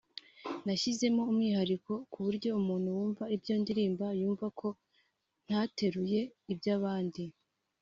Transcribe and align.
nashyizemo 0.65 1.21
umwihariko 1.31 1.91
ku 2.11 2.17
buryo 2.25 2.49
umuntu 2.59 2.87
wumva 2.97 3.23
ibyo 3.35 3.53
ndirimba 3.61 4.07
yumva 4.21 4.45
ko 4.59 4.67
ntateruye 5.45 6.21
iby’abandi 6.53 7.23